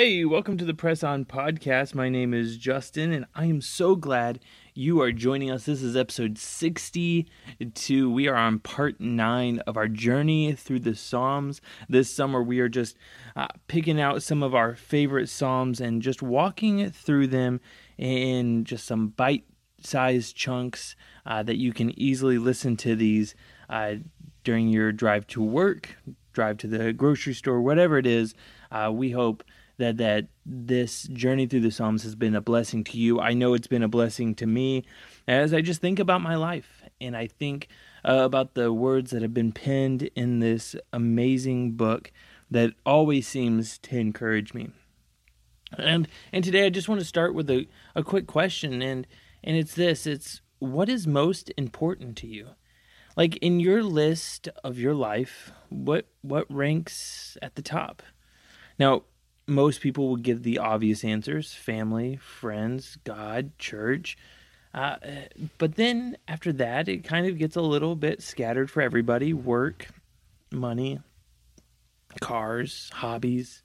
[0.00, 1.92] Hey, welcome to the Press On Podcast.
[1.92, 4.38] My name is Justin, and I am so glad
[4.72, 5.64] you are joining us.
[5.64, 8.08] This is episode 62.
[8.08, 11.60] We are on part nine of our journey through the Psalms.
[11.88, 12.96] This summer, we are just
[13.34, 17.60] uh, picking out some of our favorite Psalms and just walking through them
[17.96, 19.46] in just some bite
[19.80, 20.94] sized chunks
[21.26, 23.34] uh, that you can easily listen to these
[23.68, 23.94] uh,
[24.44, 25.96] during your drive to work,
[26.32, 28.36] drive to the grocery store, whatever it is.
[28.70, 29.42] Uh, we hope
[29.78, 33.20] that that this journey through the Psalms has been a blessing to you.
[33.20, 34.84] I know it's been a blessing to me
[35.26, 37.68] as I just think about my life and I think
[38.04, 42.12] uh, about the words that have been penned in this amazing book
[42.50, 44.70] that always seems to encourage me.
[45.76, 49.06] And and today I just want to start with a, a quick question and
[49.44, 52.48] and it's this it's what is most important to you?
[53.16, 58.02] Like in your list of your life, what what ranks at the top?
[58.78, 59.02] Now,
[59.48, 64.16] most people would give the obvious answers family, friends, God, church.
[64.74, 64.96] Uh,
[65.56, 69.88] but then after that, it kind of gets a little bit scattered for everybody work,
[70.52, 71.00] money,
[72.20, 73.62] cars, hobbies,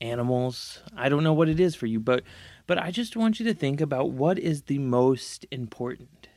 [0.00, 0.80] animals.
[0.96, 2.22] I don't know what it is for you, but
[2.66, 6.28] but I just want you to think about what is the most important.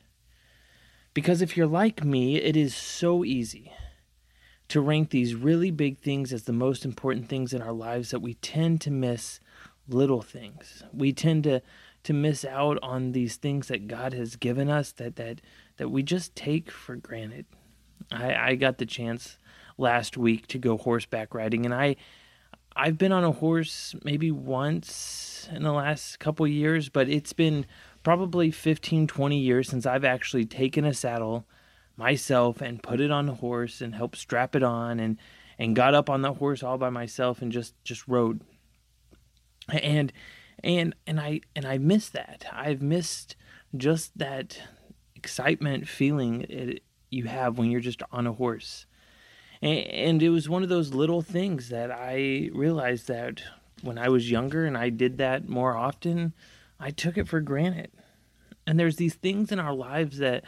[1.12, 3.70] Because if you're like me, it is so easy
[4.74, 8.18] to rank these really big things as the most important things in our lives that
[8.18, 9.38] we tend to miss
[9.86, 10.82] little things.
[10.92, 11.62] We tend to
[12.02, 15.40] to miss out on these things that God has given us that that
[15.76, 17.46] that we just take for granted.
[18.10, 19.38] I, I got the chance
[19.78, 21.94] last week to go horseback riding and I
[22.74, 27.64] I've been on a horse maybe once in the last couple years, but it's been
[28.02, 31.46] probably 15 20 years since I've actually taken a saddle
[31.96, 35.18] myself and put it on the horse and helped strap it on and
[35.58, 38.40] and got up on the horse all by myself and just just rode.
[39.68, 40.12] And
[40.62, 42.46] and and I and I missed that.
[42.52, 43.36] I've missed
[43.76, 44.58] just that
[45.14, 48.86] excitement feeling it, you have when you're just on a horse.
[49.62, 53.42] And, and it was one of those little things that I realized that
[53.82, 56.32] when I was younger and I did that more often
[56.78, 57.90] I took it for granted.
[58.66, 60.44] And there's these things in our lives that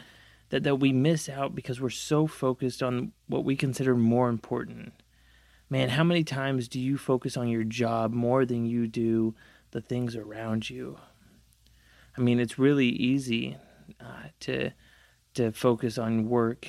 [0.49, 4.93] that, that we miss out because we're so focused on what we consider more important.
[5.69, 9.35] Man, how many times do you focus on your job more than you do
[9.71, 10.97] the things around you?
[12.17, 13.57] I mean, it's really easy
[13.99, 14.71] uh, to
[15.33, 16.67] to focus on work,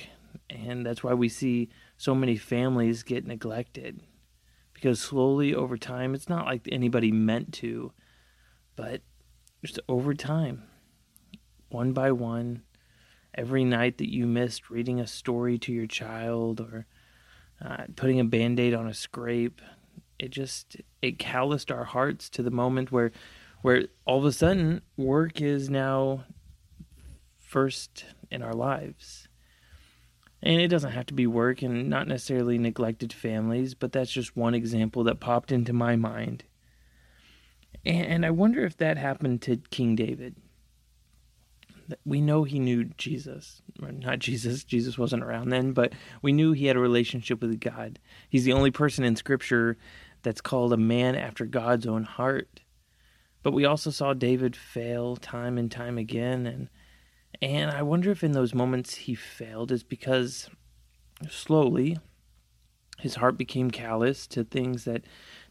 [0.49, 4.01] and that's why we see so many families get neglected.
[4.73, 7.91] Because slowly over time, it's not like anybody meant to,
[8.75, 9.01] but
[9.65, 10.63] just over time,
[11.69, 12.61] one by one,
[13.35, 16.85] every night that you missed reading a story to your child or
[17.63, 19.61] uh, putting a band-aid on a scrape
[20.19, 23.11] it just it calloused our hearts to the moment where
[23.61, 26.25] where all of a sudden work is now
[27.37, 29.27] first in our lives.
[30.41, 34.35] And it doesn't have to be work and not necessarily neglected families but that's just
[34.35, 36.43] one example that popped into my mind.
[37.85, 40.35] And i wonder if that happened to king david
[42.05, 43.61] we know he knew Jesus.
[43.81, 47.59] or Not Jesus, Jesus wasn't around then, but we knew he had a relationship with
[47.59, 47.99] God.
[48.29, 49.77] He's the only person in Scripture
[50.21, 52.61] that's called a man after God's own heart.
[53.41, 56.69] But we also saw David fail time and time again, and
[57.41, 60.49] and I wonder if in those moments he failed is because
[61.29, 61.97] slowly
[62.97, 65.03] his heart became callous to things that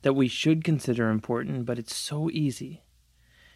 [0.03, 2.83] that we should consider important, but it's so easy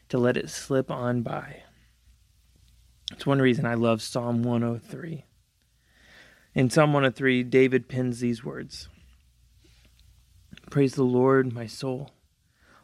[0.08, 1.62] to let it slip on by.
[3.12, 5.26] It's one reason I love Psalm 103.
[6.54, 8.88] In Psalm 103, David pens these words
[10.70, 12.12] Praise the Lord, my soul.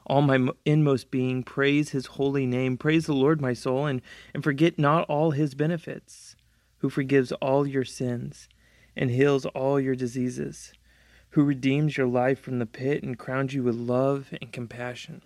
[0.06, 2.76] All my inmost being, praise his holy name.
[2.76, 4.02] Praise the Lord, my soul, and,
[4.34, 6.36] and forget not all his benefits,
[6.78, 8.48] who forgives all your sins
[8.94, 10.72] and heals all your diseases,
[11.30, 15.22] who redeems your life from the pit and crowns you with love and compassion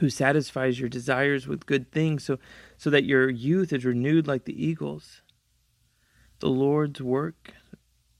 [0.00, 2.38] who satisfies your desires with good things so,
[2.78, 5.20] so that your youth is renewed like the eagles.
[6.38, 7.52] The Lord's work,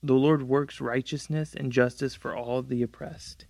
[0.03, 3.47] the Lord works righteousness and justice for all the oppressed.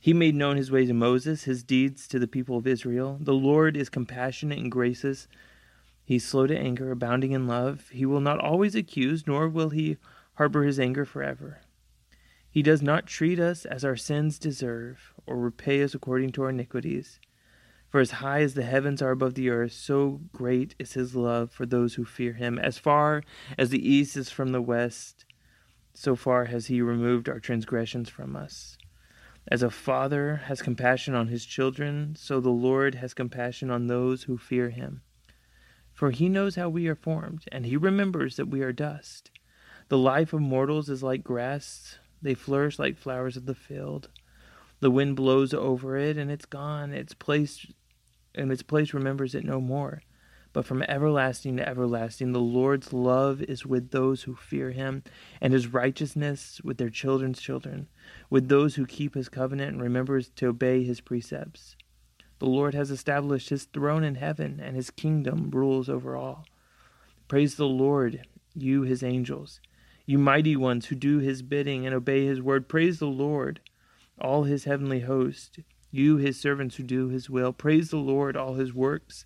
[0.00, 3.18] He made known his ways to Moses, his deeds to the people of Israel.
[3.20, 5.28] The Lord is compassionate and gracious.
[6.06, 7.90] He's slow to anger, abounding in love.
[7.92, 9.98] He will not always accuse, nor will he
[10.36, 11.60] harbor his anger forever.
[12.50, 16.50] He does not treat us as our sins deserve, or repay us according to our
[16.50, 17.20] iniquities.
[17.88, 21.50] For as high as the heavens are above the earth, so great is his love
[21.50, 22.58] for those who fear him.
[22.58, 23.22] As far
[23.56, 25.24] as the east is from the west,
[25.94, 28.76] so far has he removed our transgressions from us.
[29.50, 34.24] As a father has compassion on his children, so the Lord has compassion on those
[34.24, 35.00] who fear him.
[35.94, 39.30] For he knows how we are formed, and he remembers that we are dust.
[39.88, 44.10] The life of mortals is like grass, they flourish like flowers of the field.
[44.80, 46.92] The wind blows over it, and it's gone.
[46.92, 47.66] Its place,
[48.38, 50.02] and its place remembers it no more.
[50.52, 55.02] But from everlasting to everlasting, the Lord's love is with those who fear him,
[55.40, 57.88] and his righteousness with their children's children,
[58.30, 61.76] with those who keep his covenant and remember to obey his precepts.
[62.38, 66.46] The Lord has established his throne in heaven, and his kingdom rules over all.
[67.26, 69.60] Praise the Lord, you his angels,
[70.06, 72.68] you mighty ones who do his bidding and obey his word.
[72.68, 73.60] Praise the Lord,
[74.18, 75.58] all his heavenly host,
[75.90, 77.52] you his servants who do his will.
[77.52, 79.24] Praise the Lord, all his works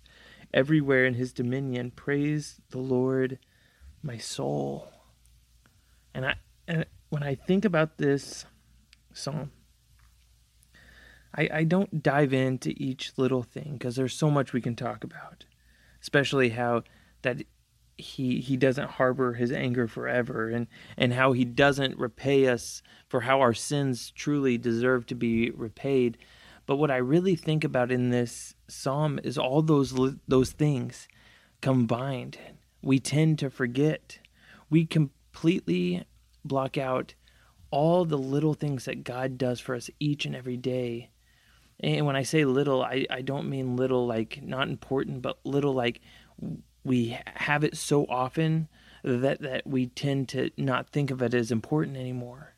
[0.53, 1.91] everywhere in his dominion.
[1.91, 3.39] Praise the Lord,
[4.01, 4.91] my soul.
[6.13, 6.35] And I
[6.67, 8.45] and when I think about this
[9.13, 9.51] psalm,
[11.35, 15.03] I, I don't dive into each little thing because there's so much we can talk
[15.03, 15.45] about,
[16.01, 16.83] especially how
[17.23, 17.43] that
[17.97, 20.67] he he doesn't harbor his anger forever and
[20.97, 26.17] and how he doesn't repay us for how our sins truly deserve to be repaid
[26.65, 29.93] but what I really think about in this psalm is all those
[30.27, 31.07] those things
[31.61, 32.37] combined.
[32.81, 34.19] We tend to forget.
[34.69, 36.05] We completely
[36.43, 37.13] block out
[37.71, 41.09] all the little things that God does for us each and every day.
[41.79, 45.73] And when I say little, I, I don't mean little like not important, but little
[45.73, 45.99] like
[46.83, 48.67] we have it so often
[49.03, 52.52] that, that we tend to not think of it as important anymore.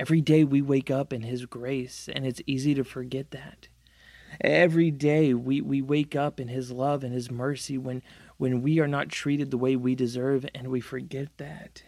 [0.00, 3.68] Every day we wake up in His grace, and it's easy to forget that.
[4.40, 8.02] Every day we, we wake up in His love and His mercy when,
[8.38, 11.82] when we are not treated the way we deserve, and we forget that.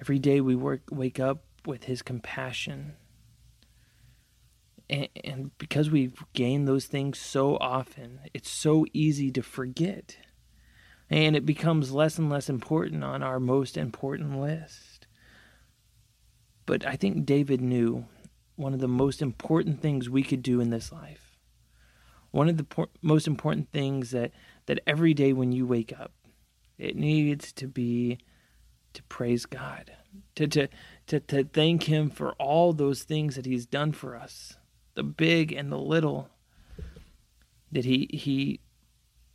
[0.00, 2.94] Every day we work, wake up with His compassion.
[4.88, 10.16] And, and because we've gained those things so often, it's so easy to forget.
[11.10, 14.89] And it becomes less and less important on our most important list.
[16.70, 18.04] But I think David knew
[18.54, 21.36] one of the most important things we could do in this life.
[22.30, 24.30] One of the por- most important things that,
[24.66, 26.12] that every day when you wake up,
[26.78, 28.18] it needs to be
[28.92, 29.90] to praise God,
[30.36, 30.68] to, to,
[31.08, 34.56] to, to thank Him for all those things that He's done for us,
[34.94, 36.30] the big and the little.
[37.72, 38.60] Did He, he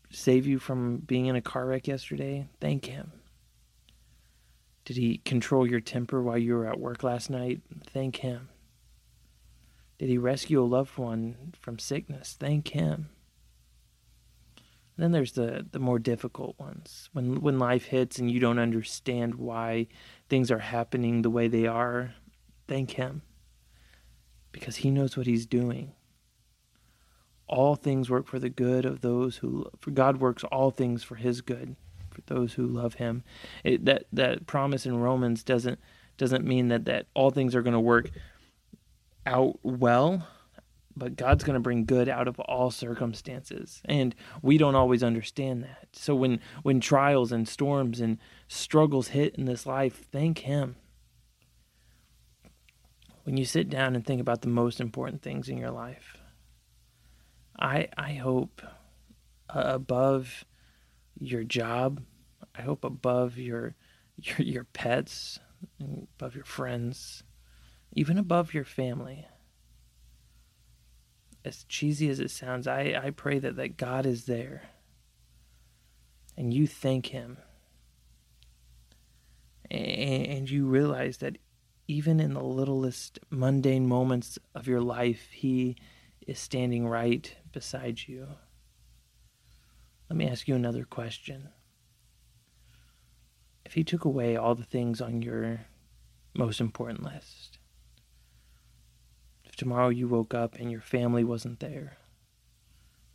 [0.09, 2.47] save you from being in a car wreck yesterday?
[2.61, 3.11] Thank Him.
[4.85, 7.61] Did he control your temper while you were at work last night?
[7.91, 8.49] Thank him.
[9.97, 12.35] Did he rescue a loved one from sickness?
[12.39, 13.09] Thank him.
[14.95, 17.09] And then there's the, the more difficult ones.
[17.13, 19.87] When when life hits and you don't understand why
[20.29, 22.13] things are happening the way they are,
[22.67, 23.23] thank him.
[24.51, 25.93] Because he knows what he's doing.
[27.47, 31.15] All things work for the good of those who for God works all things for
[31.15, 31.75] his good
[32.15, 33.23] for those who love him.
[33.63, 35.79] It, that that promise in Romans doesn't
[36.17, 38.09] doesn't mean that that all things are going to work
[39.25, 40.27] out well,
[40.95, 43.81] but God's going to bring good out of all circumstances.
[43.85, 45.89] And we don't always understand that.
[45.93, 50.77] So when when trials and storms and struggles hit in this life, thank him.
[53.23, 56.17] When you sit down and think about the most important things in your life,
[57.59, 58.61] I I hope
[59.49, 60.45] uh, above
[61.19, 62.01] your job.
[62.55, 63.75] I hope above your
[64.17, 65.39] your your pets,
[65.79, 67.23] above your friends,
[67.93, 69.27] even above your family.
[71.43, 74.63] As cheesy as it sounds, I, I pray that, that God is there
[76.37, 77.37] and you thank Him.
[79.71, 81.37] And, and you realize that
[81.87, 85.75] even in the littlest mundane moments of your life, He
[86.27, 88.27] is standing right beside you.
[90.09, 91.49] Let me ask you another question.
[93.65, 95.61] If he took away all the things on your
[96.35, 97.57] most important list,
[99.43, 101.97] if tomorrow you woke up and your family wasn't there,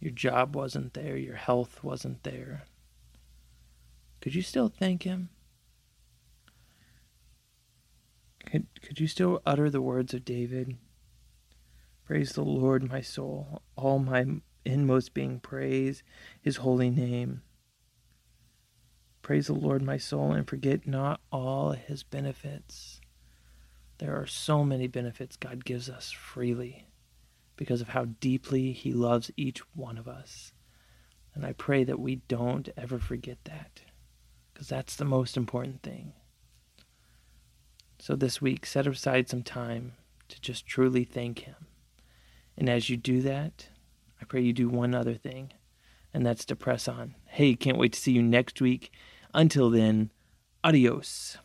[0.00, 2.64] your job wasn't there, your health wasn't there,
[4.20, 5.30] could you still thank him?
[8.46, 10.76] Could, could you still utter the words of David?
[12.04, 13.62] Praise the Lord, my soul.
[13.76, 16.02] All my inmost being praise
[16.40, 17.42] his holy name.
[19.22, 23.00] Praise the Lord, my soul, and forget not all his benefits.
[23.98, 26.86] There are so many benefits God gives us freely
[27.56, 30.52] because of how deeply he loves each one of us.
[31.34, 33.82] And I pray that we don't ever forget that
[34.52, 36.12] because that's the most important thing.
[37.98, 39.92] So this week, set aside some time
[40.28, 41.66] to just truly thank Him.
[42.56, 43.68] And as you do that,
[44.20, 45.52] I pray you do one other thing,
[46.12, 47.14] and that's to press on.
[47.26, 48.92] Hey, can't wait to see you next week.
[49.32, 50.10] Until then,
[50.62, 51.38] adios.